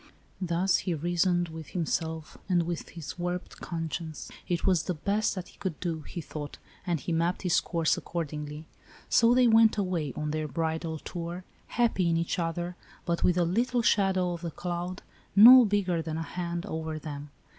Thus 0.41 0.77
he 0.77 0.95
reasoned 0.95 1.49
with 1.49 1.67
himself 1.77 2.35
and 2.49 2.63
his 2.63 2.79
warped 2.89 2.89
92 2.89 2.95
ALICE; 2.95 3.11
OR, 3.11 3.21
THE 3.21 3.31
WAGES 3.35 3.53
OF 3.53 3.53
SIN. 3.53 3.65
conscience. 3.67 4.31
It 4.59 4.65
was 4.65 4.83
the 4.83 4.93
best 4.95 5.35
that 5.35 5.47
he 5.49 5.57
could 5.59 5.79
do, 5.79 6.01
he 6.01 6.21
thought, 6.21 6.57
and 6.87 6.99
he 6.99 7.11
mapped 7.11 7.43
his 7.43 7.59
course 7.59 7.97
accordingly. 7.97 8.65
So 9.09 9.35
they 9.35 9.45
went 9.45 9.77
away 9.77 10.11
on 10.15 10.31
their 10.31 10.47
bridal 10.47 10.97
tour, 10.97 11.43
happy 11.67 12.09
in 12.09 12.17
each 12.17 12.39
other, 12.39 12.75
but 13.05 13.23
with 13.23 13.35
the 13.35 13.45
little 13.45 13.83
shadow 13.83 14.33
of 14.33 14.43
a 14.43 14.49
cloud, 14.49 15.03
no 15.35 15.65
bigger 15.65 16.01
than 16.01 16.17
a 16.17 16.23
hand, 16.23 16.65
over 16.65 16.97
them. 16.97 17.29